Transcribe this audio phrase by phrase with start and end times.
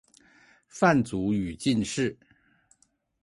[0.67, 2.17] 范祖禹进士。